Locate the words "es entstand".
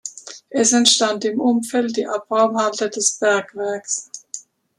0.49-1.25